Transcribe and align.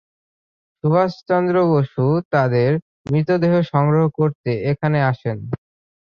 সুভাষচন্দ্র 0.77 1.55
বসু 1.71 2.03
তাদের 2.31 2.69
মৃতদেহ 3.05 3.53
সংগ্রহ 3.71 4.03
করতে 4.19 4.51
এখানে 4.71 4.99
আসেন। 5.11 5.37